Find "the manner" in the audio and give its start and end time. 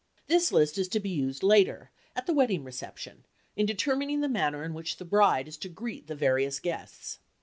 4.21-4.63